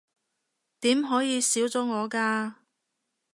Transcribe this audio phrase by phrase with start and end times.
[0.79, 2.55] 點可以少咗我㗎